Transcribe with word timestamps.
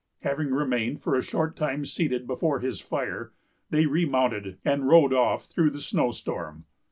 Having 0.21 0.49
remained 0.49 0.99
for 0.99 1.13
a 1.15 1.21
short 1.21 1.55
time 1.55 1.85
seated 1.85 2.25
before 2.25 2.59
his 2.59 2.81
fire, 2.81 3.33
they 3.69 3.85
remounted 3.85 4.57
and 4.65 4.87
rode 4.87 5.13
off 5.13 5.45
through 5.45 5.69
the 5.69 5.79
snowstorm. 5.79 6.65